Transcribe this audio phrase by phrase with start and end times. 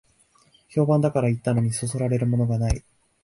[0.67, 2.83] 評判だから行ったのに、そそられるものがない